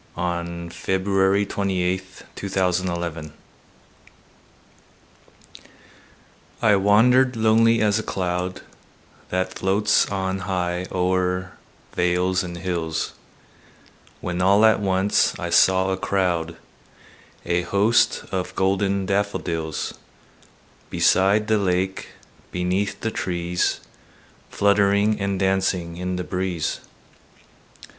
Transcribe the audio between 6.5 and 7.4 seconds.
I WANDERED